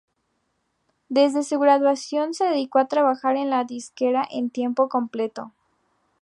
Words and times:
Desde 1.09 1.43
su 1.43 1.59
graduación, 1.59 2.33
se 2.33 2.45
dedicó 2.45 2.79
a 2.79 2.87
trabajar 2.87 3.35
en 3.35 3.51
la 3.51 3.65
disquera 3.65 4.27
en 4.31 4.49
tiempo 4.49 4.89
completo. 4.89 5.53